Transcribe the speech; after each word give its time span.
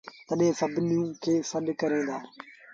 تڏهيݩ 0.27 0.57
سڀنيوٚن 0.59 1.09
کي 1.23 1.33
سڏ 1.49 1.65
ڪريݩ 1.79 2.07
دآ 2.07 2.17